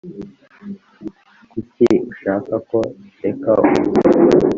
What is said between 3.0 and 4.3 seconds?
ndeka umuziki